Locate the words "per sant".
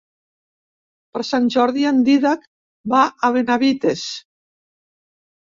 1.17-1.49